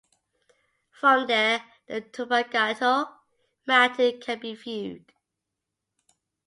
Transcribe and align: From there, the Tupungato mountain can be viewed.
From 0.89 1.27
there, 1.27 1.63
the 1.85 2.01
Tupungato 2.01 3.17
mountain 3.67 4.19
can 4.19 4.39
be 4.39 4.55
viewed. 4.55 5.05